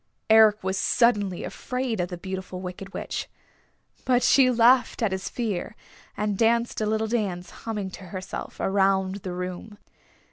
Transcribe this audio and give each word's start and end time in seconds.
Eric 0.31 0.63
was 0.63 0.79
suddenly 0.79 1.43
afraid 1.43 1.99
of 1.99 2.07
the 2.09 2.17
Beautiful 2.17 2.59
Wicked 2.59 2.91
Witch. 2.91 3.29
But 4.03 4.23
she 4.23 4.49
laughed 4.49 5.03
at 5.03 5.11
his 5.11 5.29
fear, 5.29 5.75
and 6.17 6.39
danced 6.39 6.81
a 6.81 6.87
little 6.87 7.05
dance, 7.05 7.51
humming 7.51 7.91
to 7.91 8.05
herself, 8.05 8.59
around 8.59 9.17
the 9.17 9.33
room. 9.33 9.77